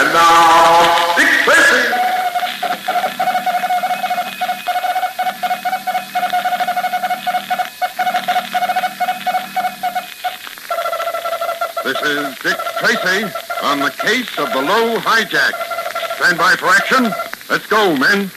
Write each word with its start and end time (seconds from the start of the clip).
And 0.00 0.12
now, 0.12 1.16
Dick 1.16 1.26
Tracy. 1.42 1.84
This 11.82 12.00
is 12.02 12.38
Dick 12.38 12.58
Tracy 12.78 13.24
on 13.64 13.80
the 13.80 13.90
case 13.90 14.38
of 14.38 14.52
the 14.52 14.62
low 14.62 14.98
hijack. 14.98 15.52
Stand 16.16 16.38
by 16.38 16.54
for 16.54 16.68
action. 16.68 17.12
Let's 17.50 17.66
go, 17.66 17.96
men. 17.96 18.30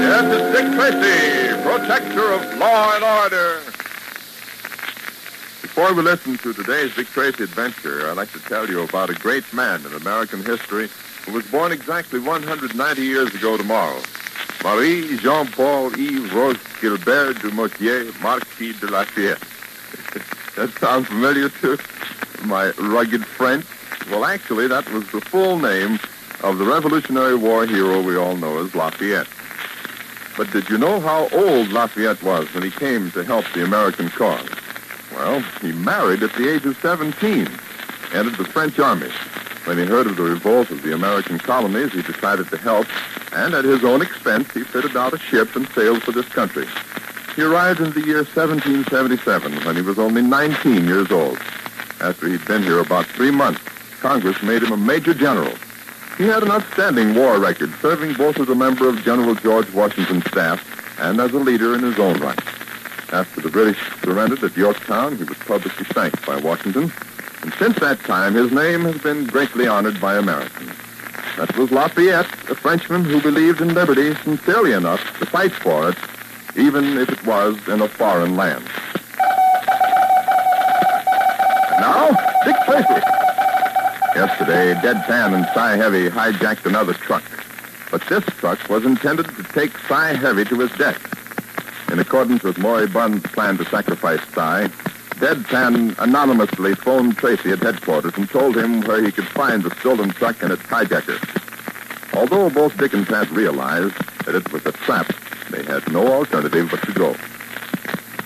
Yes, 0.00 0.24
it's 0.34 0.48
Dick 0.58 0.66
Tracy, 0.74 1.33
protector 1.78 2.32
of 2.32 2.56
law 2.56 2.94
and 2.94 3.02
order. 3.02 3.58
Before 5.60 5.92
we 5.92 6.02
listen 6.02 6.38
to 6.38 6.52
today's 6.52 6.94
Dick 6.94 7.08
Tracy 7.08 7.42
adventure, 7.42 8.08
I'd 8.08 8.16
like 8.16 8.30
to 8.30 8.38
tell 8.38 8.70
you 8.70 8.82
about 8.82 9.10
a 9.10 9.14
great 9.14 9.52
man 9.52 9.84
in 9.84 9.92
American 9.92 10.44
history 10.44 10.88
who 11.26 11.32
was 11.32 11.44
born 11.46 11.72
exactly 11.72 12.20
190 12.20 13.02
years 13.02 13.34
ago 13.34 13.56
tomorrow. 13.56 14.00
Marie 14.62 15.16
Jean-Paul 15.16 15.90
Yves 15.98 16.32
Rose 16.32 16.58
Gilbert 16.80 17.40
du 17.40 17.50
Motier, 17.50 18.12
Marquis 18.22 18.74
de 18.74 18.86
Lafayette. 18.86 19.42
that 20.56 20.70
sounds 20.78 21.08
familiar 21.08 21.48
to 21.48 21.76
my 22.44 22.70
rugged 22.78 23.26
French? 23.26 23.66
Well, 24.12 24.24
actually, 24.24 24.68
that 24.68 24.88
was 24.92 25.10
the 25.10 25.20
full 25.20 25.58
name 25.58 25.98
of 26.44 26.58
the 26.58 26.66
Revolutionary 26.66 27.34
War 27.34 27.66
hero 27.66 28.00
we 28.00 28.16
all 28.16 28.36
know 28.36 28.64
as 28.64 28.76
Lafayette. 28.76 29.26
But 30.36 30.50
did 30.50 30.68
you 30.68 30.78
know 30.78 31.00
how 31.00 31.28
old 31.28 31.68
Lafayette 31.68 32.22
was 32.22 32.52
when 32.52 32.64
he 32.64 32.70
came 32.70 33.10
to 33.12 33.22
help 33.22 33.44
the 33.54 33.62
American 33.62 34.08
cause? 34.08 34.48
Well, 35.12 35.40
he 35.60 35.70
married 35.72 36.22
at 36.24 36.32
the 36.34 36.52
age 36.52 36.66
of 36.66 36.76
17, 36.78 37.48
entered 38.12 38.36
the 38.36 38.44
French 38.44 38.78
army. 38.80 39.10
When 39.64 39.78
he 39.78 39.84
heard 39.84 40.08
of 40.08 40.16
the 40.16 40.24
revolt 40.24 40.70
of 40.70 40.82
the 40.82 40.92
American 40.92 41.38
colonies, 41.38 41.92
he 41.92 42.02
decided 42.02 42.48
to 42.48 42.56
help, 42.56 42.86
and 43.32 43.54
at 43.54 43.64
his 43.64 43.84
own 43.84 44.02
expense, 44.02 44.50
he 44.52 44.64
fitted 44.64 44.96
out 44.96 45.14
a 45.14 45.18
ship 45.18 45.54
and 45.54 45.68
sailed 45.68 46.02
for 46.02 46.12
this 46.12 46.28
country. 46.28 46.66
He 47.36 47.42
arrived 47.42 47.80
in 47.80 47.92
the 47.92 48.04
year 48.04 48.24
1777 48.24 49.64
when 49.64 49.76
he 49.76 49.82
was 49.82 49.98
only 49.98 50.22
19 50.22 50.84
years 50.84 51.10
old. 51.10 51.38
After 52.00 52.28
he'd 52.28 52.44
been 52.44 52.62
here 52.62 52.80
about 52.80 53.06
three 53.06 53.30
months, 53.30 53.60
Congress 54.00 54.42
made 54.42 54.62
him 54.62 54.72
a 54.72 54.76
major 54.76 55.14
general. 55.14 55.54
He 56.16 56.24
had 56.24 56.44
an 56.44 56.50
outstanding 56.52 57.14
war 57.14 57.40
record, 57.40 57.74
serving 57.82 58.14
both 58.14 58.38
as 58.38 58.48
a 58.48 58.54
member 58.54 58.88
of 58.88 59.02
General 59.02 59.34
George 59.34 59.70
Washington's 59.72 60.24
staff 60.26 60.62
and 61.00 61.20
as 61.20 61.32
a 61.32 61.38
leader 61.38 61.74
in 61.74 61.82
his 61.82 61.98
own 61.98 62.20
right. 62.20 62.38
After 63.12 63.40
the 63.40 63.50
British 63.50 63.78
surrendered 64.00 64.44
at 64.44 64.56
Yorktown, 64.56 65.16
he 65.16 65.24
was 65.24 65.36
publicly 65.38 65.84
thanked 65.86 66.24
by 66.24 66.36
Washington, 66.36 66.92
and 67.42 67.52
since 67.54 67.78
that 67.80 68.00
time, 68.00 68.34
his 68.34 68.52
name 68.52 68.82
has 68.82 68.98
been 68.98 69.26
greatly 69.26 69.66
honored 69.66 70.00
by 70.00 70.16
Americans. 70.16 70.70
That 71.36 71.56
was 71.56 71.72
Lafayette, 71.72 72.32
a 72.48 72.54
Frenchman 72.54 73.04
who 73.04 73.20
believed 73.20 73.60
in 73.60 73.74
liberty 73.74 74.14
sincerely 74.22 74.72
enough 74.72 75.00
to 75.18 75.26
fight 75.26 75.52
for 75.52 75.90
it, 75.90 75.96
even 76.56 76.96
if 76.96 77.08
it 77.08 77.26
was 77.26 77.56
in 77.66 77.82
a 77.82 77.88
foreign 77.88 78.36
land. 78.36 78.64
And 81.70 81.80
now, 81.80 82.10
Dick 82.44 82.56
Tracy. 82.66 83.23
Yesterday, 84.14 84.74
Deadpan 84.74 85.34
and 85.34 85.44
Cy 85.52 85.76
Heavy 85.76 86.08
hijacked 86.08 86.66
another 86.66 86.92
truck. 86.94 87.24
But 87.90 88.00
this 88.08 88.24
truck 88.38 88.68
was 88.68 88.84
intended 88.84 89.26
to 89.34 89.42
take 89.42 89.76
Cy 89.88 90.14
Heavy 90.14 90.44
to 90.44 90.60
his 90.60 90.70
death. 90.78 91.00
In 91.90 91.98
accordance 91.98 92.44
with 92.44 92.56
Maury 92.58 92.86
Bunn's 92.86 93.24
plan 93.24 93.58
to 93.58 93.64
sacrifice 93.64 94.20
Cy, 94.32 94.68
Deadpan 95.16 95.98
anonymously 95.98 96.76
phoned 96.76 97.16
Tracy 97.16 97.50
at 97.50 97.58
headquarters 97.58 98.12
and 98.16 98.28
told 98.28 98.56
him 98.56 98.82
where 98.82 99.02
he 99.02 99.10
could 99.10 99.26
find 99.26 99.64
the 99.64 99.74
stolen 99.80 100.10
truck 100.10 100.40
and 100.44 100.52
its 100.52 100.62
hijacker. 100.62 101.18
Although 102.16 102.50
both 102.50 102.76
Dick 102.76 102.94
and 102.94 103.04
Pat 103.04 103.28
realized 103.32 103.96
that 104.26 104.36
it 104.36 104.52
was 104.52 104.64
a 104.64 104.72
trap, 104.72 105.12
they 105.50 105.64
had 105.64 105.90
no 105.92 106.06
alternative 106.06 106.68
but 106.70 106.82
to 106.82 106.92
go. 106.92 107.14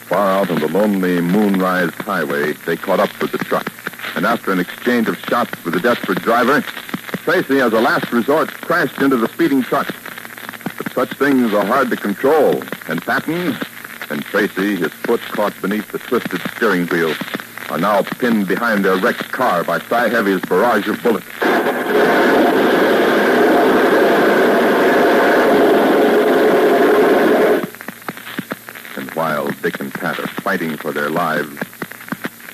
Far 0.09 0.29
out 0.33 0.51
on 0.51 0.61
the 0.61 0.69
lonely 0.69 1.23
Moonrise 1.23 1.95
Highway, 1.95 2.53
they 2.67 2.77
caught 2.77 3.01
up 3.01 3.11
with 3.23 3.33
the 3.33 3.39
truck. 3.39 3.73
And 4.17 4.27
after 4.27 4.51
an 4.53 4.59
exchange 4.59 5.09
of 5.09 5.19
shots 5.19 5.53
with 5.65 5.75
the 5.75 5.81
desperate 5.81 6.21
driver, 6.23 6.63
Tracy, 7.23 7.61
as 7.61 7.73
a 7.73 7.81
last 7.81 8.11
resort, 8.13 8.49
crashed 8.49 9.01
into 9.03 9.17
the 9.17 9.29
speeding 9.29 9.63
truck. 9.63 9.87
But 10.77 10.93
such 10.93 11.13
things 11.19 11.53
are 11.53 11.65
hard 11.65 11.91
to 11.91 11.97
control, 11.97 12.63
and 12.89 13.03
Patton 13.03 13.55
and 14.11 14.25
Tracy, 14.25 14.77
his 14.77 14.93
foot 14.93 15.21
caught 15.21 15.53
beneath 15.61 15.93
the 15.93 15.99
twisted 15.99 16.41
steering 16.57 16.87
wheel, 16.87 17.15
are 17.69 17.79
now 17.79 18.03
pinned 18.03 18.49
behind 18.49 18.85
their 18.85 18.97
wrecked 18.97 19.31
car 19.31 19.63
by 19.63 19.79
Cy 19.79 20.09
Heavy's 20.09 20.41
barrage 20.41 20.89
of 20.89 21.03
bullets. 21.03 21.27
And 28.97 29.11
while 29.11 29.49
Dick 29.63 29.79
and 29.81 29.93
Pat 29.93 30.19
are 30.19 30.27
fighting 30.27 30.79
for 30.79 30.93
their 30.93 31.11
lives, 31.11 31.55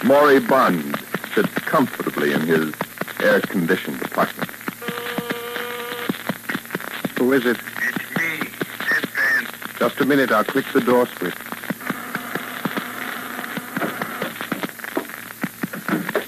Maury 0.02 0.40
Bond 0.40 0.98
sits 1.34 1.52
comfortably 1.66 2.32
in 2.32 2.40
his 2.42 2.72
air-conditioned 3.20 4.00
apartment. 4.02 4.48
Who 7.18 7.32
is 7.32 7.44
it? 7.44 7.56
It's 7.56 7.98
me, 8.16 8.46
Deadpan. 8.78 9.78
Just 9.78 10.00
a 10.00 10.04
minute. 10.04 10.30
I'll 10.30 10.44
click 10.44 10.64
the 10.72 10.80
door 10.80 11.06
switch. 11.06 11.34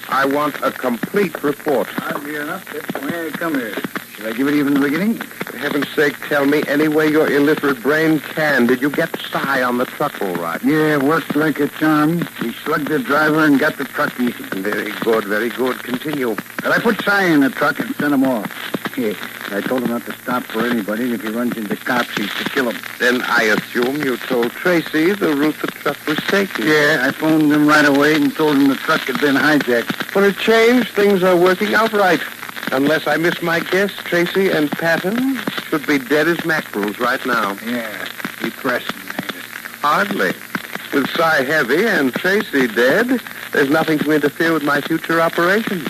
I 0.09 0.25
want 0.25 0.55
a 0.61 0.71
complete 0.71 1.41
report. 1.41 1.87
I'll 2.01 2.21
be 2.21 2.35
enough. 2.35 2.65
That's 2.73 2.91
why 2.93 3.27
I 3.27 3.29
come 3.29 3.55
here. 3.55 3.75
Should 4.15 4.25
I 4.25 4.33
give 4.33 4.47
it 4.47 4.55
even 4.55 4.73
in 4.73 4.81
the 4.81 4.89
beginning? 4.89 5.21
For 5.67 5.73
heaven's 5.73 5.95
sake, 5.95 6.15
tell 6.29 6.45
me 6.45 6.63
any 6.69 6.87
way 6.87 7.09
your 7.09 7.29
illiterate 7.29 7.81
brain 7.81 8.21
can. 8.21 8.67
Did 8.67 8.81
you 8.81 8.89
get 8.89 9.13
Cy 9.19 9.63
on 9.63 9.79
the 9.79 9.85
truck 9.85 10.21
all 10.21 10.33
right? 10.35 10.63
Yeah, 10.63 10.95
worked 10.95 11.35
like 11.35 11.59
a 11.59 11.67
charm. 11.67 12.25
He 12.39 12.53
slugged 12.53 12.87
the 12.87 12.99
driver 12.99 13.43
and 13.43 13.59
got 13.59 13.77
the 13.77 13.83
truck 13.83 14.17
easy. 14.17 14.43
Very 14.61 14.91
good, 15.01 15.25
very 15.25 15.49
good. 15.49 15.77
Continue. 15.83 16.37
But 16.63 16.71
I 16.71 16.79
put 16.79 17.01
Cy 17.01 17.25
in 17.25 17.41
the 17.41 17.49
truck 17.49 17.79
and 17.79 17.93
sent 17.97 18.13
him 18.13 18.23
off. 18.23 18.49
Yeah, 18.95 19.13
I 19.51 19.59
told 19.59 19.83
him 19.83 19.89
not 19.89 20.05
to 20.05 20.13
stop 20.13 20.43
for 20.43 20.65
anybody, 20.65 21.03
and 21.03 21.13
if 21.13 21.21
he 21.21 21.29
runs 21.31 21.57
into 21.57 21.75
cops, 21.75 22.15
he's 22.15 22.33
to 22.35 22.45
kill 22.45 22.69
him. 22.69 22.81
Then 22.99 23.21
I 23.23 23.43
assume 23.43 23.97
you 23.97 24.15
told 24.15 24.51
Tracy 24.51 25.11
the 25.11 25.35
route 25.35 25.59
the 25.59 25.67
truck 25.67 25.97
was 26.07 26.17
taking. 26.29 26.65
Yeah, 26.65 26.99
I 27.01 27.11
phoned 27.11 27.51
him 27.51 27.67
right 27.67 27.85
away 27.85 28.15
and 28.15 28.33
told 28.33 28.55
him 28.55 28.69
the 28.69 28.75
truck 28.75 29.01
had 29.01 29.19
been 29.19 29.35
hijacked. 29.35 30.05
For 30.11 30.23
a 30.23 30.31
change, 30.31 30.91
things 30.91 31.23
are 31.23 31.35
working 31.35 31.75
out 31.75 31.91
right. 31.91 32.21
Unless 32.71 33.07
I 33.07 33.17
miss 33.17 33.41
my 33.41 33.59
guess, 33.61 33.91
Tracy 34.03 34.49
and 34.49 34.69
Patton 34.69 35.37
should 35.69 35.87
be 35.87 35.97
dead 35.97 36.27
as 36.27 36.43
mackerels 36.45 36.99
right 36.99 37.25
now. 37.25 37.57
Yeah, 37.65 38.07
depressing, 38.41 38.95
ain't 38.95 39.35
it? 39.35 39.43
Hardly. 39.81 40.33
With 40.93 41.09
Cy 41.11 41.43
Heavy 41.43 41.85
and 41.85 42.13
Tracy 42.13 42.67
dead, 42.67 43.21
there's 43.53 43.69
nothing 43.69 43.99
to 43.99 44.11
interfere 44.11 44.53
with 44.53 44.63
my 44.63 44.81
future 44.81 45.21
operations. 45.21 45.87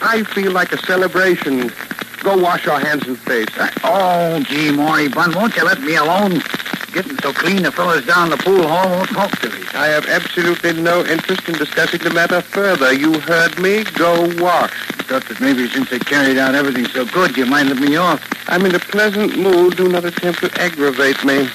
I 0.00 0.22
feel 0.24 0.52
like 0.52 0.72
a 0.72 0.78
celebration. 0.78 1.72
Go 2.22 2.36
wash 2.36 2.66
your 2.66 2.78
hands 2.78 3.06
and 3.06 3.18
face. 3.18 3.48
Oh, 3.82 4.40
gee, 4.44 4.70
Maury 4.70 5.08
Bunn, 5.08 5.34
won't 5.34 5.56
you 5.56 5.64
let 5.64 5.80
me 5.80 5.96
alone? 5.96 6.40
Getting 6.92 7.18
so 7.20 7.32
clean, 7.32 7.62
the 7.62 7.72
fellows 7.72 8.04
down 8.04 8.28
the 8.28 8.36
pool 8.36 8.68
hall 8.68 8.86
won't 8.90 9.08
talk 9.08 9.30
to 9.40 9.48
me. 9.48 9.64
I 9.72 9.86
have 9.86 10.04
absolutely 10.08 10.74
no 10.74 11.02
interest 11.06 11.48
in 11.48 11.54
discussing 11.54 12.00
the 12.00 12.10
matter 12.10 12.42
further. 12.42 12.92
You 12.92 13.18
heard 13.20 13.58
me. 13.58 13.84
Go 13.84 14.28
wash. 14.36 14.70
Thought 15.08 15.24
that 15.28 15.40
maybe 15.40 15.66
since 15.68 15.88
they 15.88 15.98
carried 15.98 16.36
out 16.36 16.54
everything 16.54 16.84
so 16.86 17.06
good, 17.06 17.34
you 17.34 17.46
might 17.46 17.64
let 17.64 17.78
me 17.78 17.96
off. 17.96 18.22
I'm 18.48 18.66
in 18.66 18.74
a 18.74 18.78
pleasant 18.78 19.38
mood. 19.38 19.78
Do 19.78 19.88
not 19.88 20.04
attempt 20.04 20.40
to 20.40 20.60
aggravate 20.60 21.24
me. 21.24 21.48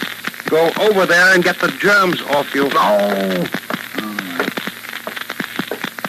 Go 0.45 0.71
over 0.79 1.05
there 1.05 1.35
and 1.35 1.43
get 1.43 1.59
the 1.59 1.67
germs 1.67 2.19
off 2.33 2.55
you. 2.55 2.67
Oh. 2.73 3.45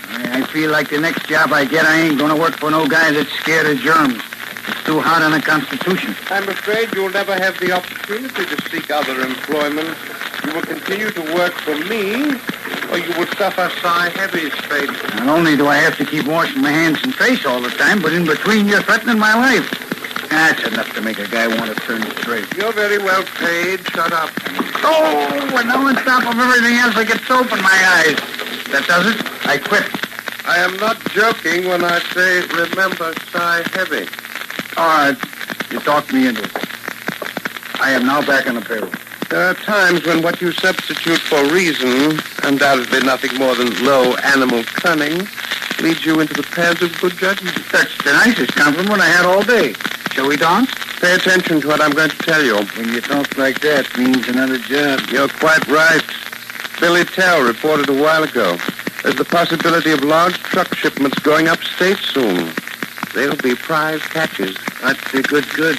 I 0.09 0.41
I 0.41 0.47
feel 0.47 0.71
like 0.71 0.89
the 0.89 1.01
next 1.01 1.29
job 1.29 1.53
I 1.53 1.67
get, 1.67 1.85
I 1.85 2.01
ain't 2.01 2.19
going 2.19 2.35
to 2.35 2.41
work 2.41 2.57
for 2.57 2.71
no 2.71 2.89
guy 2.89 3.11
that's 3.13 3.33
scared 3.33 3.67
of 3.67 3.77
germs. 3.77 4.23
It's 4.89 4.97
too 4.97 5.05
hard 5.05 5.21
on 5.23 5.33
the 5.33 5.45
Constitution. 5.45 6.17
I'm 6.33 6.49
afraid 6.49 6.89
you'll 6.95 7.13
never 7.13 7.37
have 7.37 7.61
the 7.61 7.73
opportunity 7.73 8.47
to 8.49 8.57
seek 8.73 8.91
other 8.91 9.21
employment. 9.21 9.93
You 10.47 10.55
will 10.57 10.65
continue 10.65 11.11
to 11.11 11.21
work 11.37 11.53
for 11.61 11.77
me, 11.93 12.33
or 12.89 12.97
you 12.97 13.13
will 13.21 13.29
suffer 13.37 13.69
Cy 13.85 14.09
Heavy's 14.17 14.57
fate. 14.65 14.89
Not 15.21 15.29
only 15.29 15.59
do 15.59 15.69
I 15.69 15.77
have 15.77 15.99
to 15.99 16.07
keep 16.07 16.25
washing 16.25 16.63
my 16.63 16.73
hands 16.73 17.05
and 17.05 17.15
face 17.15 17.45
all 17.45 17.61
the 17.61 17.69
time, 17.69 18.01
but 18.01 18.15
in 18.15 18.25
between, 18.25 18.67
you're 18.67 18.81
threatening 18.81 19.19
my 19.19 19.37
life. 19.37 19.69
That's 20.31 20.65
enough 20.65 20.89
to 20.95 21.03
make 21.03 21.19
a 21.19 21.29
guy 21.29 21.49
want 21.49 21.69
to 21.69 21.77
turn 21.85 22.01
straight. 22.25 22.49
You're 22.57 22.73
very 22.73 22.97
well 22.97 23.25
paid. 23.37 23.85
Shut 23.93 24.15
up. 24.15 24.31
Oh, 24.89 25.53
and 25.53 25.69
now 25.69 25.85
on 25.85 25.97
top 25.97 26.25
of 26.25 26.41
everything 26.41 26.81
else, 26.81 26.97
I 26.97 27.05
get 27.05 27.21
soap 27.29 27.53
in 27.53 27.61
my 27.61 27.79
eyes. 28.01 28.17
That 28.73 28.89
does 28.89 29.05
it. 29.05 29.21
I 29.45 29.59
quit. 29.59 29.85
I 30.49 30.65
am 30.65 30.79
not 30.79 30.97
joking 31.13 31.69
when 31.69 31.85
I 31.85 32.01
say 32.17 32.41
remember 32.57 33.13
Cy 33.29 33.69
Heavy. 33.77 34.09
All 34.79 34.87
right. 34.87 35.17
You 35.73 35.81
talked 35.81 36.13
me 36.13 36.29
into 36.29 36.45
it. 36.45 36.53
I 37.81 37.91
am 37.91 38.07
now 38.07 38.25
back 38.25 38.47
on 38.47 38.55
the 38.55 38.61
payroll. 38.61 38.93
There 39.29 39.51
are 39.51 39.55
times 39.55 40.07
when 40.07 40.23
what 40.23 40.41
you 40.41 40.53
substitute 40.53 41.19
for 41.19 41.43
reason, 41.53 42.21
undoubtedly 42.45 43.01
nothing 43.01 43.37
more 43.41 43.57
than 43.57 43.75
low 43.85 44.15
animal 44.23 44.63
cunning, 44.63 45.27
leads 45.83 46.07
you 46.07 46.21
into 46.21 46.35
the 46.35 46.45
paths 46.45 46.81
of 46.81 46.97
good 47.01 47.19
judgment. 47.19 47.59
That's 47.73 47.91
the 48.05 48.13
nicest 48.13 48.55
compliment 48.55 49.01
I 49.01 49.09
had 49.09 49.27
all 49.27 49.43
day. 49.43 49.75
Shall 50.13 50.29
we 50.29 50.37
dance? 50.37 50.71
Pay 51.01 51.15
attention 51.17 51.61
to 51.63 51.67
what 51.67 51.81
I'm 51.81 51.91
going 51.91 52.11
to 52.11 52.19
tell 52.19 52.45
you. 52.45 52.55
When 52.79 52.95
you 52.95 53.01
talk 53.01 53.37
like 53.37 53.61
that, 53.63 53.91
means 53.99 54.29
another 54.29 54.59
job. 54.59 55.01
You're 55.11 55.29
quite 55.29 55.67
right. 55.67 56.07
Billy 56.79 57.05
Tell 57.05 57.43
reported 57.43 57.89
a 57.89 58.01
while 58.01 58.23
ago. 58.23 58.57
There's 59.03 59.17
the 59.17 59.25
possibility 59.25 59.91
of 59.91 60.05
large 60.05 60.39
truck 60.39 60.73
shipments 60.77 61.19
going 61.19 61.49
upstate 61.49 61.99
soon. 61.99 62.53
They'll 63.19 63.35
be 63.35 63.57
prize 63.57 64.01
catches. 64.01 64.57
That's 64.81 65.11
the 65.11 65.23
good, 65.23 65.45
good. 65.51 65.77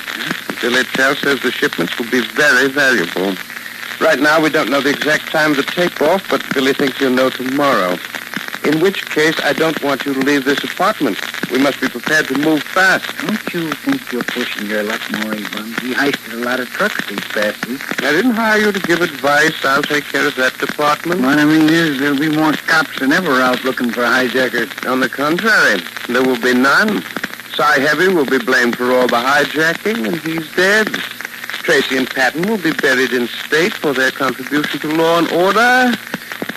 Billy 0.60 0.84
Tell 0.84 1.16
says 1.16 1.40
the 1.40 1.52
shipments 1.52 1.98
will 1.98 2.12
be 2.12 2.20
very 2.20 2.68
valuable. 2.68 3.34
Right 4.02 4.20
now, 4.20 4.42
we 4.44 4.50
don't 4.50 4.70
know 4.70 4.82
the 4.82 4.90
exact 4.90 5.32
time 5.32 5.52
of 5.52 5.56
the 5.56 5.64
takeoff, 5.64 6.30
but 6.30 6.44
Billy 6.54 6.74
thinks 6.74 6.98
he'll 7.00 7.12
know 7.12 7.30
tomorrow. 7.30 7.96
In 8.66 8.82
which 8.82 9.06
case, 9.06 9.40
I 9.42 9.54
don't 9.54 9.82
want 9.82 10.06
you 10.06 10.16
to 10.16 10.20
leave 10.20 10.44
this 10.44 10.62
apartment. 10.66 11.18
We 11.50 11.60
must 11.60 11.80
be 11.80 11.88
prepared 11.88 12.28
to 12.28 12.38
move 12.40 12.62
fast. 12.62 13.08
Don't 13.26 13.54
you 13.54 13.72
think 13.72 14.12
you're 14.12 14.22
pushing 14.22 14.68
your 14.68 14.84
luck, 14.84 15.00
Maury 15.10 15.44
Bunn? 15.56 15.70
We 15.82 15.96
heisted 15.96 16.34
a 16.34 16.44
lot 16.44 16.60
of 16.60 16.68
trucks 16.68 17.08
these 17.08 17.24
past 17.32 17.66
weeks. 17.68 17.86
I 18.00 18.12
didn't 18.12 18.32
hire 18.32 18.60
you 18.60 18.74
to 18.74 18.80
give 18.82 19.00
advice. 19.00 19.64
I'll 19.64 19.82
take 19.82 20.04
care 20.04 20.28
of 20.28 20.36
that 20.36 20.58
department. 20.58 21.22
What 21.22 21.40
I 21.40 21.46
mean 21.46 21.70
is 21.70 22.00
there'll 22.00 22.20
be 22.20 22.36
more 22.36 22.52
cops 22.68 23.00
than 23.00 23.14
ever 23.14 23.32
out 23.40 23.64
looking 23.64 23.92
for 23.92 24.04
hijackers. 24.04 24.70
On 24.86 25.00
the 25.00 25.08
contrary, 25.08 25.80
there 26.10 26.22
will 26.22 26.40
be 26.42 26.54
none. 26.54 27.02
Cy 27.60 27.80
Heavy 27.82 28.08
will 28.08 28.26
be 28.26 28.38
blamed 28.38 28.78
for 28.78 28.90
all 28.94 29.06
the 29.06 29.18
hijacking, 29.18 30.08
and 30.08 30.16
he's 30.22 30.50
dead. 30.56 30.88
Tracy 30.88 31.98
and 31.98 32.10
Patton 32.10 32.48
will 32.48 32.58
be 32.58 32.72
buried 32.72 33.12
in 33.12 33.28
state 33.28 33.74
for 33.74 33.92
their 33.92 34.12
contribution 34.12 34.80
to 34.80 34.88
law 34.96 35.18
and 35.18 35.30
order, 35.34 35.92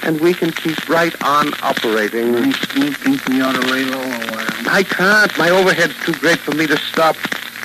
and 0.04 0.20
we 0.20 0.32
can 0.32 0.52
keep 0.52 0.88
right 0.88 1.12
on 1.24 1.54
operating. 1.60 2.36
I 2.36 2.52
still 2.52 2.92
think 2.92 3.26
we 3.26 3.42
ought 3.42 3.60
to 3.60 3.66
lay 3.72 3.84
low 3.84 4.00
a 4.00 4.26
while. 4.30 4.46
I 4.70 4.84
can't. 4.84 5.36
My 5.36 5.50
overhead's 5.50 5.98
too 6.04 6.12
great 6.12 6.38
for 6.38 6.54
me 6.54 6.68
to 6.68 6.76
stop. 6.76 7.16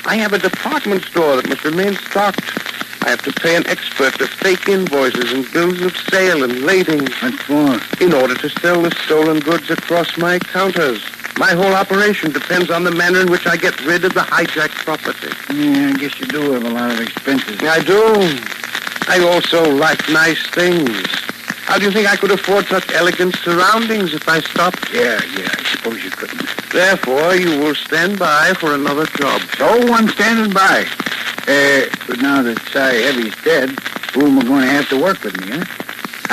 I 0.07 0.15
have 0.15 0.33
a 0.33 0.39
department 0.39 1.03
store 1.03 1.35
that 1.35 1.47
must 1.47 1.63
remain 1.63 1.93
stocked. 1.93 2.41
I 3.03 3.09
have 3.11 3.21
to 3.21 3.31
pay 3.31 3.55
an 3.55 3.67
expert 3.67 4.15
to 4.17 4.25
fake 4.25 4.67
invoices 4.67 5.31
and 5.31 5.45
bills 5.53 5.79
of 5.81 5.95
sale 5.95 6.43
and 6.43 6.63
lading 6.63 7.05
What 7.21 7.35
for? 7.35 8.03
in 8.03 8.13
order 8.13 8.33
to 8.33 8.49
sell 8.49 8.81
the 8.81 8.89
stolen 9.05 9.41
goods 9.41 9.69
across 9.69 10.17
my 10.17 10.39
counters. 10.39 11.03
My 11.37 11.51
whole 11.51 11.73
operation 11.73 12.31
depends 12.31 12.71
on 12.71 12.83
the 12.83 12.89
manner 12.91 13.21
in 13.21 13.29
which 13.29 13.45
I 13.45 13.57
get 13.57 13.79
rid 13.85 14.03
of 14.03 14.13
the 14.15 14.21
hijacked 14.21 14.83
property. 14.85 15.27
Yeah, 15.53 15.89
I 15.89 15.93
guess 15.93 16.19
you 16.19 16.25
do 16.25 16.51
have 16.53 16.63
a 16.63 16.69
lot 16.69 16.91
of 16.91 16.99
expenses. 16.99 17.59
I 17.61 17.79
do. 17.83 18.01
I 19.07 19.19
also 19.19 19.71
like 19.75 20.09
nice 20.09 20.43
things. 20.49 20.89
How 21.67 21.77
do 21.77 21.85
you 21.85 21.91
think 21.91 22.07
I 22.07 22.15
could 22.15 22.31
afford 22.31 22.65
such 22.65 22.89
elegant 22.91 23.35
surroundings 23.35 24.13
if 24.13 24.27
I 24.27 24.39
stopped? 24.39 24.91
Yeah, 24.91 25.21
yeah, 25.37 25.49
I 25.51 25.63
suppose 25.63 26.03
you 26.03 26.09
couldn't. 26.09 26.41
Therefore, 26.71 27.35
you 27.35 27.59
will 27.59 27.75
stand 27.75 28.17
by 28.17 28.53
for 28.55 28.73
another 28.73 29.05
job. 29.05 29.41
So 29.57 29.67
I'm 29.93 30.07
standing 30.09 30.51
by. 30.51 30.87
Uh, 31.47 31.85
but 32.07 32.19
now 32.19 32.41
that 32.41 32.59
Cy 32.73 32.93
Heavy's 32.93 33.35
dead, 33.43 33.69
who 34.13 34.25
am 34.25 34.39
I 34.39 34.43
going 34.43 34.61
to 34.61 34.71
have 34.71 34.89
to 34.89 34.99
work 34.99 35.23
with 35.23 35.39
me, 35.39 35.51
huh? 35.51 35.65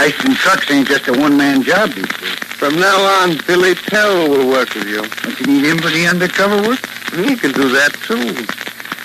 Heisting 0.01 0.35
trucks 0.35 0.71
ain't 0.71 0.89
just 0.89 1.09
a 1.09 1.12
one-man 1.12 1.62
job 1.62 1.91
these 1.91 2.09
days. 2.09 2.54
From 2.64 2.81
now 2.81 3.20
on, 3.20 3.37
Billy 3.46 3.75
Tell 3.75 4.26
will 4.26 4.49
work 4.49 4.75
with 4.75 4.88
you. 4.88 5.02
Don't 5.02 5.38
you 5.38 5.46
need 5.46 5.66
him 5.66 5.76
for 5.81 5.90
the 5.90 6.06
undercover 6.06 6.66
work? 6.66 6.81
He 7.12 7.37
can 7.37 7.52
do 7.52 7.69
that, 7.69 7.93
too. 8.06 8.25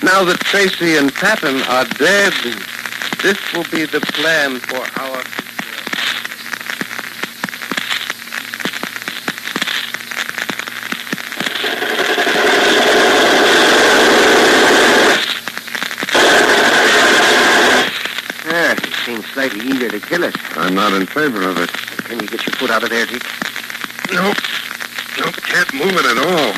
Now 0.02 0.24
that 0.24 0.40
Tracy 0.40 0.96
and 0.96 1.14
Patton 1.14 1.62
are 1.64 1.84
dead, 2.00 2.32
this 3.22 3.38
will 3.54 3.66
be 3.66 3.84
the 3.84 4.00
plan 4.16 4.62
for 4.62 4.80
our... 5.02 5.22
Yeah, 18.48 18.76
he 18.80 18.92
seems 19.04 19.26
slightly 19.34 19.66
eager 19.68 19.90
to 19.90 20.00
kill 20.00 20.24
us. 20.24 20.34
I'm 20.52 20.76
not 20.76 20.94
in 20.94 21.06
favor 21.06 21.44
of 21.44 21.58
it. 21.58 21.70
Can 22.06 22.22
you 22.22 22.28
get 22.28 22.48
your 22.48 22.56
foot 22.56 22.72
out 22.72 22.84
of 22.84 22.90
there, 22.90 23.06
Dick? 23.06 23.22
Nope. 24.12 24.42
Nope, 25.22 25.38
can't 25.46 25.70
move 25.78 25.94
it 25.94 26.06
at 26.10 26.18
all. 26.18 26.50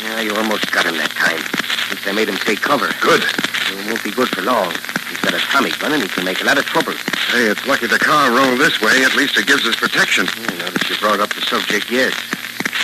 Yeah, 0.00 0.24
you 0.24 0.32
almost 0.32 0.72
got 0.72 0.86
him 0.86 0.96
that 0.96 1.12
time. 1.12 1.36
At 1.36 1.92
least 1.92 2.08
I 2.08 2.12
made 2.12 2.28
him 2.32 2.40
take 2.40 2.64
cover. 2.64 2.88
Good. 3.04 3.20
It 3.20 3.84
won't 3.84 4.02
be 4.02 4.10
good 4.10 4.28
for 4.32 4.40
long. 4.40 4.72
He's 5.12 5.20
got 5.20 5.34
a 5.36 5.42
Tommy 5.52 5.70
gun 5.76 5.92
and 5.92 6.00
he 6.00 6.08
can 6.08 6.24
make 6.24 6.40
a 6.40 6.44
lot 6.44 6.56
of 6.56 6.64
trouble. 6.64 6.94
Hey, 7.28 7.52
it's 7.52 7.60
lucky 7.66 7.86
the 7.86 7.98
car 7.98 8.32
rolled 8.32 8.58
this 8.58 8.80
way. 8.80 9.04
At 9.04 9.16
least 9.16 9.36
it 9.36 9.46
gives 9.46 9.66
us 9.68 9.76
protection. 9.76 10.24
Yeah, 10.24 10.64
now 10.64 10.70
that 10.72 10.88
you 10.88 10.96
brought 10.96 11.20
up 11.20 11.28
the 11.34 11.42
subject, 11.44 11.90
yes. 11.90 12.16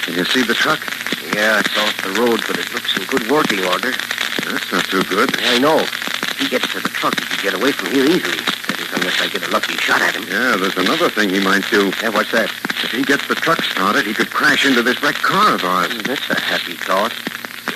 Can 0.05 0.13
you 0.13 0.25
see 0.29 0.43
the 0.43 0.55
truck? 0.55 0.85
Yeah, 1.33 1.65
it's 1.65 1.73
off 1.81 1.97
the 2.05 2.13
road, 2.21 2.45
but 2.45 2.61
it 2.61 2.69
looks 2.77 2.93
in 2.99 3.09
good 3.09 3.25
working 3.33 3.65
order. 3.65 3.97
That's 4.45 4.69
not 4.69 4.85
too 4.93 5.03
good. 5.09 5.33
Yeah, 5.41 5.57
I 5.57 5.59
know. 5.59 5.81
If 5.81 6.37
he 6.39 6.49
gets 6.49 6.69
to 6.77 6.81
the 6.81 6.93
truck, 6.93 7.17
he 7.17 7.25
can 7.25 7.41
get 7.41 7.55
away 7.55 7.73
from 7.73 7.89
here 7.89 8.05
easily. 8.05 8.62
Unless 8.81 9.21
I 9.21 9.29
get 9.29 9.47
a 9.47 9.51
lucky 9.51 9.77
shot 9.77 10.01
at 10.01 10.15
him. 10.17 10.25
Yeah, 10.29 10.57
there's 10.57 10.77
another 10.77 11.09
thing 11.11 11.29
he 11.31 11.41
might 11.41 11.65
do. 11.71 11.93
Yeah, 12.03 12.09
what's 12.11 12.33
that? 12.33 12.51
If 12.85 12.91
he 12.91 13.03
gets 13.03 13.27
the 13.29 13.35
truck 13.35 13.63
started, 13.63 14.07
he 14.07 14.15
could 14.15 14.31
crash 14.31 14.65
into 14.67 14.83
this 14.83 15.03
wrecked 15.03 15.23
car 15.23 15.55
of 15.55 15.65
ours. 15.65 15.93
Hmm, 15.93 15.99
That's 16.09 16.29
a 16.31 16.41
happy 16.41 16.75
thought. 16.75 17.13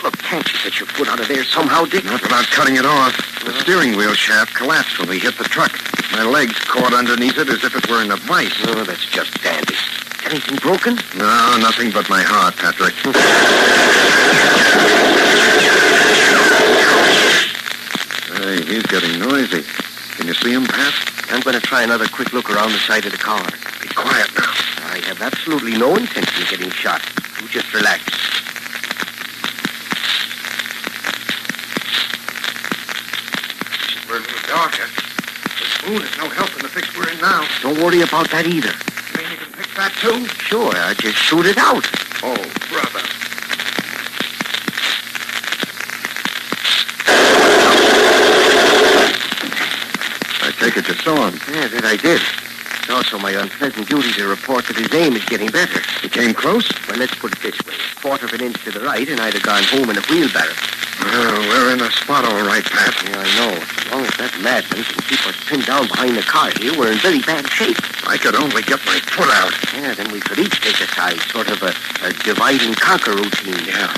Look, 0.02 0.16
can't 0.19 0.46
you 0.52 0.58
get 0.62 0.78
your 0.81 0.87
foot 0.88 1.08
out 1.08 1.20
of 1.20 1.28
there 1.28 1.44
somehow, 1.44 1.84
Dick? 1.84 2.04
Not 2.04 2.22
without 2.22 2.46
cutting 2.46 2.76
it 2.76 2.87
off. 2.87 3.12
The 3.44 3.52
steering 3.60 3.96
wheel 3.96 4.14
shaft 4.14 4.54
collapsed 4.54 4.98
when 4.98 5.08
we 5.08 5.19
hit 5.19 5.37
the 5.38 5.44
truck. 5.44 5.72
My 6.12 6.25
legs 6.25 6.58
caught 6.60 6.93
underneath 6.94 7.38
it 7.38 7.48
as 7.48 7.62
if 7.64 7.75
it 7.76 7.88
were 7.90 8.02
in 8.02 8.10
a 8.10 8.16
vice. 8.16 8.54
Oh, 8.69 8.84
that's 8.84 9.04
just 9.06 9.43
dandy. 9.43 9.75
Anything 10.25 10.56
broken? 10.56 10.96
No, 11.16 11.56
nothing 11.60 11.90
but 11.93 12.08
my 12.10 12.22
heart, 12.22 12.56
Patrick. 12.56 12.94
hey, 18.37 18.62
he's 18.64 18.82
getting 18.87 19.19
noisy. 19.20 19.64
Can 20.16 20.26
you 20.26 20.34
see 20.34 20.52
him, 20.52 20.64
Pat? 20.64 20.94
I'm 21.30 21.40
going 21.40 21.54
to 21.54 21.60
try 21.60 21.82
another 21.82 22.06
quick 22.08 22.32
look 22.32 22.50
around 22.50 22.72
the 22.72 22.78
side 22.78 23.04
of 23.04 23.12
the 23.12 23.18
car. 23.18 23.44
Be 23.82 23.88
quiet 23.88 24.30
now. 24.34 24.50
I 24.88 25.02
have 25.06 25.20
absolutely 25.20 25.76
no 25.76 25.94
intention 25.94 26.42
of 26.42 26.48
getting 26.48 26.70
shot. 26.70 27.02
You 27.40 27.48
just 27.48 27.72
relax. 27.74 28.02
We're 34.08 34.16
a 34.16 34.20
little 34.20 34.48
darker. 34.48 34.84
Eh? 34.84 35.06
This 35.60 35.86
moon 35.86 36.02
is 36.02 36.16
no 36.16 36.28
help 36.30 36.54
in 36.56 36.62
the 36.62 36.69
fix 36.69 36.96
we're 36.96 37.10
in 37.10 37.20
now. 37.20 37.46
Don't 37.60 37.79
worry 37.82 38.00
about 38.00 38.31
that 38.31 38.46
either. 38.46 38.72
You 38.72 39.19
mean 39.19 39.31
you 39.32 39.36
can 39.36 39.52
fix 39.52 39.76
that, 39.76 39.93
too? 40.00 40.26
Sure, 40.43 40.72
I 40.74 40.94
just 40.94 41.17
shoot 41.17 41.44
it 41.44 41.58
out. 41.58 41.84
Oh, 42.22 42.36
brother. 42.72 43.05
I 50.43 50.52
take 50.60 50.76
it 50.76 50.86
you 50.86 50.94
saw 50.94 51.29
him. 51.29 51.35
Yeah, 51.48 51.69
that 51.69 51.84
I 51.84 51.94
did. 51.94 52.20
It's 52.82 52.91
also 52.91 53.19
my 53.19 53.31
unpleasant 53.31 53.88
duty 53.88 54.10
to 54.19 54.26
report 54.26 54.67
that 54.67 54.76
his 54.76 54.93
aim 54.94 55.15
is 55.15 55.24
getting 55.26 55.50
better. 55.50 55.79
He 56.03 56.08
came 56.08 56.34
close? 56.34 56.67
Well, 56.86 56.98
let's 56.98 57.15
put 57.15 57.32
it 57.32 57.38
this 57.38 57.58
way. 57.67 57.74
A 57.74 58.00
quarter 58.00 58.26
of 58.26 58.32
an 58.32 58.43
inch 58.43 58.62
to 58.65 58.70
the 58.70 58.81
right, 58.81 59.06
and 59.08 59.20
I'd 59.20 59.34
have 59.34 59.43
gone 59.43 59.62
home 59.70 59.91
in 59.91 59.98
a 59.98 60.05
wheelbarrow. 60.10 60.55
Well, 61.03 61.38
we're 61.46 61.74
in 61.74 61.81
a 61.82 61.91
spot 61.91 62.24
all 62.24 62.43
right, 62.46 62.65
Pat. 62.67 62.94
Yeah, 63.06 63.22
I 63.22 63.31
know. 63.38 63.55
As 63.58 63.91
long 63.91 64.03
as 64.03 64.17
that 64.19 64.34
madman 64.43 64.82
can 64.82 65.03
keep 65.06 65.22
us 65.26 65.38
pinned 65.46 65.67
down 65.67 65.86
behind 65.86 66.17
the 66.17 66.26
car 66.26 66.50
here, 66.58 66.74
we're 66.74 66.91
in 66.91 66.98
very 66.98 67.22
bad 67.22 67.46
shape. 67.46 67.79
I 68.06 68.19
could 68.19 68.34
only 68.34 68.62
get 68.62 68.82
my 68.86 68.98
foot 69.15 69.31
out. 69.31 69.55
Yeah, 69.74 69.94
then 69.94 70.10
we 70.10 70.19
could 70.19 70.38
each 70.38 70.58
take 70.62 70.82
a 70.82 70.88
side, 70.94 71.20
sort 71.31 71.50
of 71.50 71.62
a, 71.62 71.70
a 72.03 72.10
divide 72.26 72.62
and 72.62 72.74
conquer 72.74 73.15
routine. 73.15 73.67
Yeah. 73.67 73.94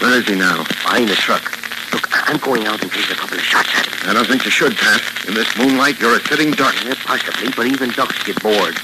Where 0.00 0.20
is 0.20 0.28
he 0.28 0.36
now? 0.36 0.64
Behind 0.84 1.08
the 1.08 1.16
truck. 1.16 1.65
Look, 1.96 2.12
I'm 2.28 2.36
going 2.36 2.66
out 2.66 2.82
and 2.82 2.92
take 2.92 3.10
a 3.10 3.14
couple 3.14 3.38
of 3.38 3.42
shots 3.42 3.72
at 3.72 3.86
him. 3.86 4.10
I 4.10 4.12
don't 4.12 4.28
think 4.28 4.44
you 4.44 4.50
should, 4.50 4.76
Pat. 4.76 5.00
In 5.26 5.32
this 5.32 5.48
moonlight, 5.56 5.98
you're 5.98 6.14
a 6.14 6.20
sitting 6.28 6.50
duck. 6.50 6.76
Yeah, 6.84 6.92
possibly, 6.92 7.48
but 7.56 7.64
even 7.64 7.88
ducks 7.88 8.22
get 8.22 8.36
bored. 8.42 8.76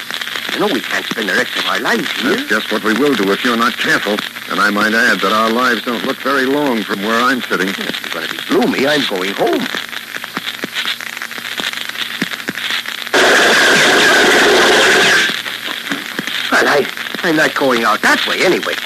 You 0.55 0.61
know 0.61 0.73
we 0.73 0.81
can't 0.81 1.05
spend 1.05 1.29
the 1.29 1.35
rest 1.35 1.53
of 1.59 1.67
our 1.67 1.79
lives 1.81 2.11
here. 2.13 2.37
That's 2.37 2.49
just 2.49 2.73
what 2.73 2.83
we 2.85 2.95
will 2.95 3.13
do 3.13 3.31
if 3.31 3.45
you're 3.45 3.59
not 3.59 3.77
careful. 3.77 4.17
And 4.49 4.59
I 4.61 4.71
might 4.71 4.95
add 4.95 5.21
that 5.21 5.31
our 5.31 5.51
lives 5.53 5.83
don't 5.85 6.03
look 6.07 6.17
very 6.25 6.47
long 6.47 6.83
from 6.85 7.03
where 7.03 7.21
I'm 7.21 7.43
sitting. 7.43 7.69
If 7.69 7.77
you're 7.77 8.17
going 8.17 8.29
to 8.29 8.33
be 8.33 8.41
gloomy, 8.49 8.87
I'm 8.89 9.05
going 9.05 9.37
home. 9.37 9.61
Well, 16.49 16.65
I, 16.65 16.89
I'm 17.29 17.37
not 17.37 17.55
going 17.55 17.85
out 17.85 18.01
that 18.01 18.25
way 18.27 18.41
anyway. 18.41 18.77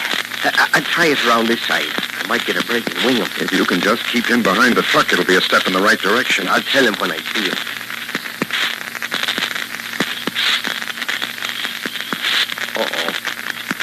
I, 0.43 0.67
I, 0.75 0.79
will 0.81 0.87
try 0.87 1.07
it 1.15 1.25
around 1.27 1.47
this 1.47 1.63
side. 1.63 2.06
I 2.27 2.29
might 2.29 2.45
get 2.45 2.59
a 2.59 2.67
break 2.67 2.83
and 2.91 2.99
wing 3.07 3.23
him. 3.23 3.31
If 3.39 3.53
you 3.53 3.65
can 3.65 3.79
just 3.79 4.03
keep 4.11 4.27
him 4.27 4.43
behind 4.43 4.75
the 4.75 4.83
truck, 4.83 5.13
it'll 5.13 5.25
be 5.25 5.37
a 5.37 5.41
step 5.41 5.65
in 5.69 5.73
the 5.73 5.81
right 5.81 5.97
direction. 5.97 6.49
I'll 6.49 6.61
tell 6.61 6.83
him 6.83 6.95
when 6.99 7.13
I 7.13 7.19
see 7.23 7.47
him. 7.47 7.55
Uh-oh. 12.83 13.15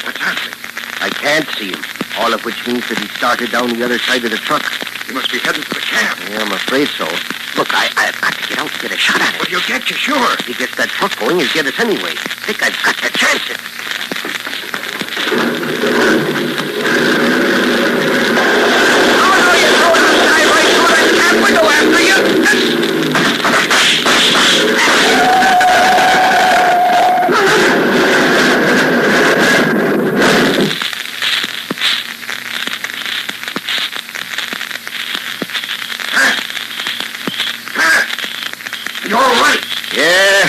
What's 0.04 0.20
happening? 0.20 0.52
I 1.00 1.08
can't 1.08 1.48
see 1.56 1.72
him. 1.72 1.80
All 2.20 2.34
of 2.34 2.44
which 2.44 2.60
means 2.68 2.86
that 2.92 2.98
he 3.00 3.08
started 3.16 3.50
down 3.50 3.72
the 3.72 3.82
other 3.82 3.96
side 3.98 4.22
of 4.26 4.30
the 4.30 4.36
truck. 4.36 4.60
He 5.08 5.14
must 5.14 5.32
be 5.32 5.38
heading 5.38 5.62
for 5.62 5.72
the 5.72 5.80
cab. 5.80 6.18
Yeah, 6.28 6.44
I'm 6.44 6.52
afraid 6.52 6.88
so. 7.00 7.08
Look, 7.56 7.72
I, 7.72 7.88
I've 7.96 8.20
got 8.20 8.36
to 8.36 8.44
get 8.46 8.58
out 8.60 8.70
and 8.70 8.80
get 8.82 8.92
a 8.92 8.98
shot 9.00 9.24
at 9.24 9.32
him. 9.32 9.40
Well, 9.40 9.48
you'll 9.48 9.64
get 9.64 9.88
you, 9.88 9.96
sure. 9.96 10.36
He 10.44 10.52
gets 10.52 10.76
that 10.76 10.92
truck 10.92 11.16
going, 11.16 11.40
he'll 11.40 11.48
get 11.56 11.64
us 11.64 11.80
anyway. 11.80 12.12
I 12.12 12.44
think 12.44 12.60
I've 12.60 12.76
got 12.84 12.92
to 13.00 13.08
chance 13.16 13.48
it. 13.48 13.56
Oh, 18.36 19.32
no, 19.38 19.52
you 19.54 19.68
throw 19.78 19.92
it 19.94 20.04
inside 20.10 20.46
right 20.50 20.70
through 20.74 20.90
that 20.94 21.08
cab 21.14 21.34
window 21.42 21.64
after 21.64 22.02
you. 22.02 22.18
You're 39.06 39.18
all 39.18 39.42
right. 39.42 39.62
Yeah. 39.94 40.48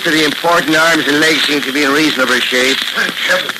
Most 0.00 0.16
of 0.16 0.16
the 0.16 0.24
important 0.24 0.72
arms 0.72 1.04
and 1.04 1.20
legs 1.20 1.44
seem 1.44 1.60
to 1.60 1.76
be 1.76 1.84
in 1.84 1.92
reasonable 1.92 2.40
shape. 2.40 2.80
Thank 2.96 3.12
heaven. 3.20 3.52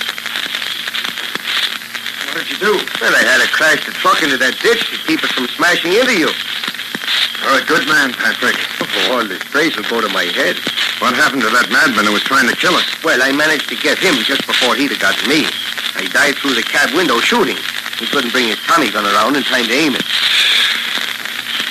What 2.32 2.40
did 2.40 2.48
you 2.48 2.56
do? 2.56 2.80
Well, 2.96 3.12
I 3.12 3.20
had 3.28 3.44
to 3.44 3.48
crash 3.52 3.84
the 3.84 3.92
truck 4.00 4.24
into 4.24 4.40
that 4.40 4.56
ditch 4.64 4.88
to 4.88 4.96
keep 5.04 5.20
it 5.20 5.28
from 5.36 5.44
smashing 5.52 5.92
into 5.92 6.16
you. 6.16 6.32
You're 7.44 7.60
a 7.60 7.66
good 7.68 7.84
man, 7.84 8.16
Patrick. 8.16 8.56
Oh, 8.56 9.20
all 9.20 9.28
this 9.28 9.44
praise 9.52 9.76
will 9.76 9.84
go 9.92 10.00
to 10.00 10.08
my 10.16 10.32
head. 10.32 10.56
What 11.04 11.12
happened 11.12 11.44
to 11.44 11.52
that 11.52 11.68
madman 11.68 12.08
who 12.08 12.16
was 12.16 12.24
trying 12.24 12.48
to 12.48 12.56
kill 12.56 12.72
us? 12.72 12.88
Well, 13.04 13.20
I 13.20 13.36
managed 13.36 13.68
to 13.68 13.76
get 13.76 14.00
him 14.00 14.16
just 14.24 14.48
before 14.48 14.72
he'd 14.80 14.96
have 14.96 15.04
gotten 15.12 15.28
me. 15.28 15.44
I 15.92 16.08
dived 16.08 16.40
through 16.40 16.56
the 16.56 16.64
cab 16.64 16.96
window 16.96 17.20
shooting. 17.20 17.60
He 18.00 18.08
couldn't 18.08 18.32
bring 18.32 18.48
his 18.48 18.64
Tommy 18.64 18.88
gun 18.88 19.04
around 19.04 19.36
in 19.36 19.44
time 19.44 19.68
to 19.68 19.76
aim 19.76 19.92
it. 19.92 20.08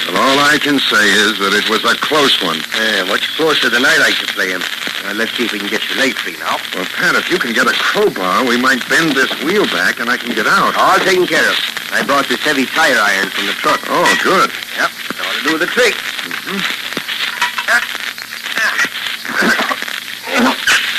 Well, 0.09 0.25
all 0.25 0.41
I 0.41 0.57
can 0.57 0.81
say 0.81 1.05
is 1.21 1.37
that 1.37 1.53
it 1.53 1.69
was 1.69 1.85
a 1.85 1.93
close 2.01 2.33
one. 2.41 2.57
Yeah, 2.73 3.05
much 3.05 3.29
closer 3.37 3.69
than 3.69 3.85
I'd 3.85 4.01
like 4.01 4.17
to 4.17 4.25
play 4.33 4.49
him. 4.49 4.65
Now, 5.05 5.13
let's 5.13 5.29
see 5.37 5.45
if 5.45 5.53
we 5.53 5.61
can 5.61 5.69
get 5.69 5.85
your 5.85 6.01
leg 6.01 6.17
free 6.17 6.33
now. 6.41 6.57
Well, 6.73 6.89
Pat, 6.97 7.13
if 7.13 7.29
you 7.29 7.37
can 7.37 7.53
get 7.53 7.69
a 7.69 7.77
crowbar, 7.77 8.41
we 8.49 8.57
might 8.57 8.81
bend 8.89 9.13
this 9.13 9.29
wheel 9.45 9.69
back 9.69 10.01
and 10.01 10.09
I 10.09 10.17
can 10.17 10.33
get 10.33 10.49
out. 10.49 10.73
All 10.81 10.97
taken 11.05 11.29
care 11.29 11.45
of. 11.45 11.53
I 11.93 12.01
brought 12.01 12.25
this 12.25 12.41
heavy 12.41 12.65
tire 12.65 12.97
iron 12.97 13.29
from 13.29 13.45
the 13.45 13.53
truck. 13.61 13.85
Oh, 13.85 14.09
good. 14.25 14.49
Yep, 14.81 14.89
ought 14.89 15.35
to 15.37 15.43
do 15.45 15.53
the 15.61 15.69
trick. 15.69 15.93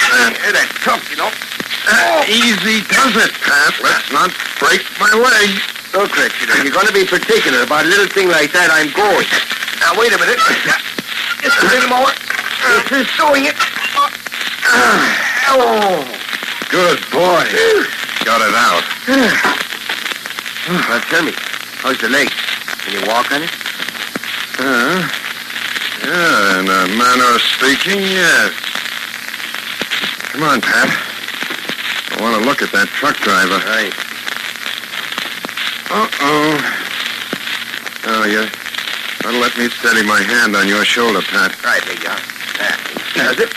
Yeah, 0.06 0.54
that's 0.54 0.74
tough, 0.86 1.02
you 1.10 1.18
know. 1.18 1.34
Uh, 1.34 2.22
easy 2.30 2.86
does 2.86 3.18
it, 3.26 3.34
Pat. 3.42 3.74
Let's 3.82 4.06
not 4.14 4.30
break 4.62 4.86
my 5.02 5.10
leg. 5.18 5.79
Look, 5.92 6.14
Rex, 6.16 6.40
you 6.40 6.46
know, 6.46 6.54
you're 6.62 6.72
going 6.72 6.86
to 6.86 6.92
be 6.92 7.04
particular 7.04 7.62
about 7.62 7.84
a 7.84 7.88
little 7.88 8.06
thing 8.06 8.28
like 8.28 8.52
that, 8.54 8.70
I'm 8.70 8.94
going. 8.94 9.26
Now, 9.82 9.98
wait 9.98 10.14
a 10.14 10.18
minute. 10.22 10.38
Just 11.42 11.58
a 11.58 11.66
little 11.66 11.90
more. 11.90 12.14
This 12.86 13.02
is 13.02 13.10
doing 13.18 13.50
it. 13.50 13.58
Oh. 15.50 16.06
Good 16.70 17.02
boy. 17.10 17.42
Got 18.22 18.38
it 18.38 18.54
out. 18.54 18.86
Now, 20.70 21.02
tell 21.10 21.24
me, 21.26 21.34
how's 21.82 21.98
the 21.98 22.08
leg? 22.08 22.30
Can 22.86 22.94
you 22.94 23.02
walk 23.10 23.32
on 23.32 23.42
it? 23.42 23.50
Uh, 24.62 25.02
yeah, 26.06 26.60
in 26.60 26.68
a 26.70 26.86
manner 26.94 27.34
of 27.34 27.42
speaking, 27.42 27.98
yes. 27.98 28.54
Come 30.30 30.44
on, 30.44 30.60
Pat. 30.60 30.86
I 30.86 32.22
want 32.22 32.38
to 32.40 32.46
look 32.46 32.62
at 32.62 32.70
that 32.70 32.86
truck 32.94 33.16
driver. 33.16 33.58
Right. 33.66 34.09
Uh-oh. 35.92 36.86
Oh, 38.06 38.24
you 38.24 38.46
to 39.32 39.38
let 39.38 39.56
me 39.56 39.68
steady 39.68 40.02
my 40.02 40.20
hand 40.22 40.56
on 40.56 40.66
your 40.66 40.84
shoulder, 40.84 41.20
Pat. 41.20 41.54
Right, 41.62 41.82
are. 42.06 42.18
There. 42.58 42.76
Does 43.14 43.38
it? 43.38 43.54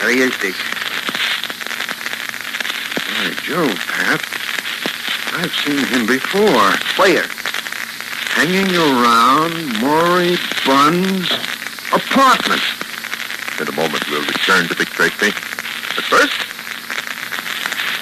There 0.00 0.10
he 0.10 0.20
is, 0.22 0.36
Dick. 0.38 0.54
By 3.14 3.34
Jove, 3.42 3.78
Pat. 3.86 4.22
I've 5.34 5.54
seen 5.64 5.84
him 5.86 6.06
before. 6.06 6.72
Where? 6.96 7.26
Hanging 8.34 8.74
around 8.74 9.80
Maury 9.80 10.36
Bunn's 10.64 11.30
apartment. 11.92 12.62
In 13.60 13.68
a 13.68 13.72
moment, 13.72 14.08
we'll 14.08 14.26
return 14.26 14.68
to 14.68 14.74
Dick 14.74 14.88
Tracy. 14.88 15.32
But 15.94 16.04
first, 16.04 16.47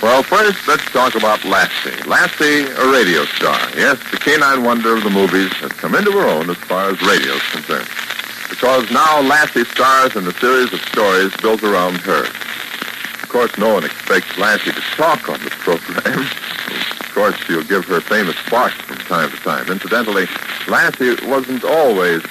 well, 0.02 0.22
first, 0.22 0.66
let's 0.68 0.84
talk 0.92 1.14
about 1.14 1.44
Lassie. 1.44 2.02
Lassie, 2.08 2.64
a 2.66 2.92
radio 2.92 3.24
star. 3.24 3.58
Yes, 3.74 3.98
the 4.10 4.18
canine 4.18 4.62
wonder 4.62 4.96
of 4.96 5.02
the 5.02 5.10
movies 5.10 5.52
has 5.54 5.72
come 5.72 5.94
into 5.94 6.12
her 6.12 6.26
own 6.26 6.50
as 6.50 6.56
far 6.58 6.90
as 6.90 7.00
radio 7.02 7.32
is 7.32 7.42
concerned. 7.50 7.88
Because 8.50 8.90
now 8.90 9.20
Lassie 9.22 9.64
stars 9.64 10.14
in 10.14 10.26
a 10.26 10.32
series 10.34 10.72
of 10.72 10.80
stories 10.80 11.34
built 11.38 11.62
around 11.62 11.96
her. 11.98 12.24
Of 13.22 13.28
course, 13.28 13.56
no 13.58 13.74
one 13.74 13.84
expects 13.84 14.36
Lassie 14.38 14.72
to 14.72 14.80
talk 14.96 15.28
on 15.28 15.42
the 15.42 15.50
program. 15.50 16.20
of 17.00 17.10
course, 17.14 17.36
she'll 17.46 17.64
give 17.64 17.84
her 17.86 18.00
famous 18.00 18.36
bark 18.50 18.72
from 18.72 18.96
time 18.98 19.30
to 19.30 19.36
time. 19.38 19.68
Incidentally, 19.68 20.26
Lassie 20.68 21.16
wasn't 21.26 21.64
always 21.64 22.22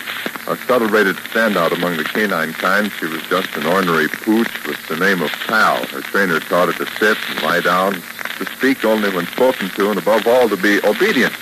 a 0.47 0.55
subtle-rated 0.67 1.15
standout 1.17 1.71
among 1.71 1.97
the 1.97 2.03
canine 2.03 2.53
kind. 2.53 2.91
She 2.99 3.07
was 3.07 3.21
just 3.23 3.55
an 3.57 3.65
ornery 3.65 4.07
pooch 4.07 4.67
with 4.67 4.77
the 4.87 4.95
name 4.95 5.21
of 5.21 5.31
Pal. 5.47 5.85
Her 5.87 6.01
trainer 6.01 6.39
taught 6.39 6.73
her 6.73 6.85
to 6.85 6.91
sit 6.97 7.17
and 7.29 7.41
lie 7.41 7.61
down, 7.61 7.93
to 8.37 8.45
speak 8.57 8.85
only 8.85 9.09
when 9.09 9.25
spoken 9.27 9.69
to, 9.69 9.89
and 9.89 9.97
above 9.97 10.27
all, 10.27 10.47
to 10.49 10.57
be 10.57 10.79
obedient. 10.85 11.33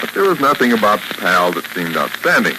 But 0.00 0.14
there 0.14 0.24
was 0.24 0.40
nothing 0.40 0.72
about 0.72 1.00
Pal 1.18 1.52
that 1.52 1.66
seemed 1.74 1.96
outstanding. 1.96 2.56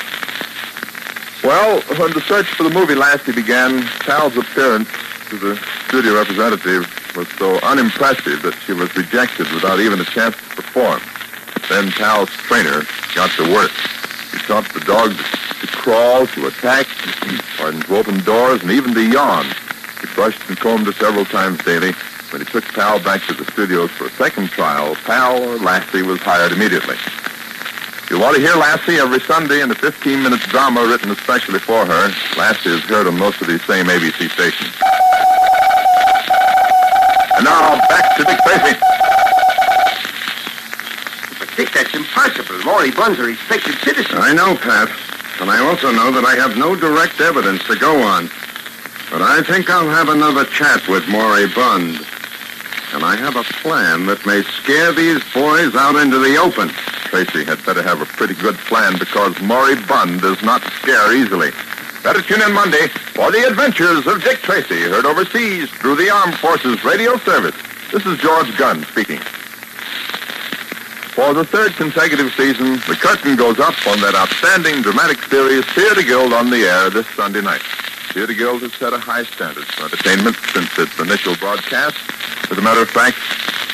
Well, 1.43 1.81
when 1.97 2.13
the 2.13 2.21
search 2.21 2.45
for 2.53 2.63
the 2.63 2.69
movie 2.69 2.93
Lassie 2.93 3.31
began, 3.31 3.81
Pal's 4.05 4.37
appearance 4.37 4.89
to 5.29 5.37
the 5.39 5.59
studio 5.87 6.13
representative 6.13 6.85
was 7.15 7.27
so 7.39 7.57
unimpressive 7.63 8.43
that 8.43 8.53
she 8.65 8.73
was 8.73 8.95
rejected 8.95 9.51
without 9.51 9.79
even 9.79 9.99
a 9.99 10.05
chance 10.05 10.35
to 10.35 10.61
perform. 10.61 11.01
Then 11.67 11.91
Pal's 11.91 12.29
trainer 12.29 12.83
got 13.15 13.31
to 13.31 13.51
work. 13.51 13.71
He 14.31 14.39
taught 14.39 14.71
the 14.73 14.79
dog 14.81 15.11
to, 15.11 15.67
to 15.67 15.67
crawl, 15.67 16.27
to 16.27 16.47
attack, 16.47 16.87
pardon, 17.57 17.81
to 17.81 17.95
open 17.95 18.23
doors, 18.23 18.61
and 18.61 18.71
even 18.71 18.93
to 18.93 19.01
yawn. 19.01 19.45
He 19.99 20.07
brushed 20.15 20.41
and 20.47 20.57
combed 20.57 20.87
her 20.87 20.93
several 20.93 21.25
times 21.25 21.63
daily. 21.63 21.93
When 22.31 22.41
he 22.41 22.47
took 22.47 22.63
Pal 22.63 23.03
back 23.03 23.21
to 23.27 23.33
the 23.33 23.43
studios 23.51 23.91
for 23.91 24.05
a 24.05 24.11
second 24.11 24.49
trial, 24.49 24.95
Pal 24.95 25.39
Lassie 25.57 26.01
was 26.01 26.19
hired 26.21 26.53
immediately. 26.53 26.95
You'll 28.09 28.21
want 28.21 28.35
to 28.35 28.41
hear 28.41 28.55
Lassie 28.55 28.99
every 28.99 29.19
Sunday 29.21 29.61
in 29.61 29.71
a 29.71 29.75
15-minute 29.75 30.41
drama 30.41 30.85
written 30.85 31.11
especially 31.11 31.59
for 31.59 31.85
her. 31.85 32.11
Lassie 32.37 32.69
is 32.69 32.81
heard 32.81 33.07
on 33.07 33.17
most 33.17 33.41
of 33.41 33.47
these 33.47 33.63
same 33.65 33.85
ABC 33.85 34.29
stations. 34.31 34.75
And 37.35 37.45
now, 37.45 37.79
back 37.87 38.17
to 38.17 38.23
Dick 38.23 38.39
Tracy. 38.43 38.90
Dick, 41.55 41.71
that's 41.71 41.93
impossible. 41.93 42.57
Maury 42.63 42.91
Bunn's 42.91 43.19
a 43.19 43.23
respected 43.23 43.75
citizen. 43.79 44.17
I 44.17 44.33
know, 44.33 44.55
Pat. 44.55 44.89
And 45.41 45.49
I 45.49 45.59
also 45.59 45.91
know 45.91 46.11
that 46.11 46.23
I 46.23 46.35
have 46.35 46.55
no 46.57 46.75
direct 46.75 47.19
evidence 47.19 47.63
to 47.65 47.75
go 47.75 48.01
on. 48.01 48.29
But 49.11 49.21
I 49.21 49.41
think 49.43 49.69
I'll 49.69 49.89
have 49.89 50.07
another 50.07 50.45
chat 50.45 50.87
with 50.87 51.07
Maury 51.09 51.47
Bunn. 51.53 51.99
And 52.93 53.03
I 53.03 53.15
have 53.15 53.35
a 53.35 53.43
plan 53.59 54.05
that 54.05 54.25
may 54.25 54.43
scare 54.43 54.93
these 54.93 55.19
boys 55.33 55.75
out 55.75 55.95
into 55.95 56.19
the 56.19 56.37
open. 56.37 56.69
Tracy 57.09 57.43
had 57.43 57.63
better 57.65 57.83
have 57.83 58.01
a 58.01 58.05
pretty 58.05 58.35
good 58.35 58.55
plan 58.71 58.97
because 58.97 59.39
Maury 59.41 59.75
Bunn 59.87 60.19
does 60.19 60.41
not 60.43 60.63
scare 60.79 61.11
easily. 61.11 61.51
Better 62.03 62.21
tune 62.21 62.41
in 62.41 62.53
Monday 62.53 62.87
for 63.13 63.31
the 63.31 63.47
adventures 63.47 64.07
of 64.07 64.23
Dick 64.23 64.39
Tracy, 64.39 64.79
heard 64.87 65.05
overseas 65.05 65.69
through 65.69 65.95
the 65.95 66.09
Armed 66.09 66.35
Forces 66.35 66.83
Radio 66.85 67.17
Service. 67.17 67.55
This 67.91 68.05
is 68.05 68.17
George 68.19 68.57
Gunn 68.57 68.83
speaking. 68.85 69.19
For 71.11 71.33
the 71.33 71.43
third 71.43 71.73
consecutive 71.75 72.31
season, 72.35 72.79
the 72.87 72.95
curtain 72.95 73.35
goes 73.35 73.59
up 73.59 73.75
on 73.85 73.99
that 73.99 74.15
outstanding 74.15 74.81
dramatic 74.81 75.21
series, 75.27 75.65
Theater 75.75 76.03
Guild 76.03 76.31
on 76.31 76.49
the 76.49 76.63
Air, 76.63 76.89
this 76.89 77.05
Sunday 77.19 77.41
night. 77.41 77.61
Theater 78.15 78.31
Guild 78.31 78.61
has 78.61 78.71
set 78.75 78.93
a 78.93 78.97
high 78.97 79.23
standard 79.23 79.65
for 79.75 79.91
entertainment 79.91 80.37
since 80.55 80.71
its 80.79 80.97
initial 81.03 81.35
broadcast. 81.35 81.99
As 82.49 82.57
a 82.57 82.61
matter 82.61 82.81
of 82.81 82.89
fact, 82.89 83.19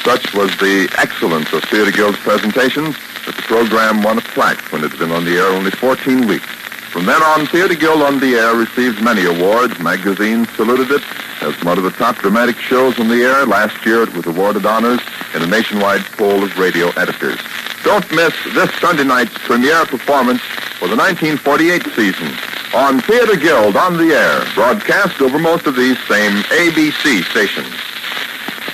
such 0.01 0.33
was 0.33 0.49
the 0.57 0.89
excellence 0.97 1.53
of 1.53 1.61
Theater 1.69 1.91
Guild's 1.91 2.17
presentations 2.17 2.97
that 3.29 3.35
the 3.37 3.45
program 3.45 4.01
won 4.01 4.17
a 4.17 4.25
plaque 4.33 4.71
when 4.73 4.83
it 4.83 4.89
had 4.89 4.99
been 4.99 5.11
on 5.11 5.23
the 5.23 5.37
air 5.37 5.45
only 5.53 5.69
14 5.69 6.25
weeks. 6.25 6.49
From 6.89 7.05
then 7.05 7.21
on, 7.21 7.45
Theater 7.45 7.75
Guild 7.75 8.01
on 8.01 8.19
the 8.19 8.33
Air 8.33 8.55
received 8.55 9.03
many 9.03 9.25
awards. 9.25 9.77
Magazines 9.77 10.49
saluted 10.57 10.89
it 10.89 11.03
as 11.43 11.53
one 11.63 11.77
of 11.77 11.83
the 11.83 11.91
top 11.91 12.17
dramatic 12.17 12.57
shows 12.57 12.97
on 12.97 13.09
the 13.09 13.21
air. 13.21 13.45
Last 13.45 13.85
year, 13.85 14.01
it 14.01 14.15
was 14.15 14.25
awarded 14.25 14.65
honors 14.65 15.01
in 15.33 15.41
a 15.41 15.47
nationwide 15.47 16.03
poll 16.17 16.43
of 16.43 16.57
radio 16.57 16.89
editors. 16.91 17.39
Don't 17.83 18.09
miss 18.11 18.33
this 18.53 18.71
Sunday 18.79 19.03
night's 19.03 19.37
premiere 19.39 19.85
performance 19.85 20.41
for 20.79 20.87
the 20.87 20.95
1948 20.95 21.83
season 21.95 22.31
on 22.73 23.01
Theater 23.01 23.35
Guild 23.35 23.75
on 23.75 23.97
the 23.97 24.13
Air, 24.13 24.43
broadcast 24.53 25.21
over 25.21 25.39
most 25.39 25.67
of 25.67 25.75
these 25.75 25.97
same 26.07 26.43
ABC 26.51 27.23
stations. 27.31 27.73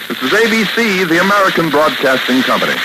This 0.07 0.21
is 0.21 0.31
ABC, 0.31 1.07
the 1.07 1.21
American 1.21 1.69
Broadcasting 1.69 2.41
Company. 2.41 2.75